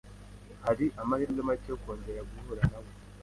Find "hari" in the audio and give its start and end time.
0.63-0.85